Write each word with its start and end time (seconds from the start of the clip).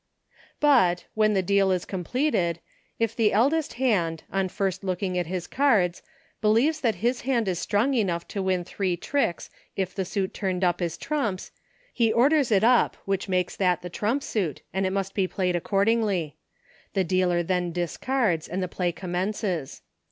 But, 0.59 1.05
when 1.13 1.35
the 1.35 1.43
deal 1.43 1.69
is 1.69 1.85
completed, 1.85 2.59
if 2.97 3.15
the 3.15 3.25
MODE 3.25 3.27
OF 3.27 3.33
PLAYING. 3.35 3.37
39 3.51 3.53
eldest 3.53 3.73
hand, 3.73 4.23
on 4.31 4.49
first 4.49 4.83
looking 4.83 5.15
at 5.15 5.27
his 5.27 5.45
cards, 5.45 6.01
be 6.41 6.47
lieves 6.47 6.81
that 6.81 6.95
his 7.05 7.21
hand 7.21 7.47
is 7.47 7.59
strong 7.59 7.93
enough 7.93 8.27
to 8.29 8.41
win 8.41 8.63
three 8.63 8.97
tricks 8.97 9.51
if 9.75 9.93
the 9.93 10.03
suit 10.03 10.33
turned 10.33 10.63
up 10.63 10.81
is 10.81 10.97
trumps, 10.97 11.51
he 11.93 12.11
orders 12.11 12.51
it 12.51 12.63
up, 12.63 12.97
which 13.05 13.29
makes 13.29 13.55
that 13.55 13.83
the 13.83 13.91
trump 13.91 14.23
suit, 14.23 14.63
and 14.73 14.87
it 14.87 14.91
must 14.91 15.13
be 15.13 15.27
played 15.27 15.55
accordingly. 15.55 16.35
The 16.95 17.03
dealer 17.03 17.43
then 17.43 17.71
discards, 17.71 18.47
and 18.47 18.63
the 18.63 18.67
play 18.67 18.91
commences. 18.91 19.83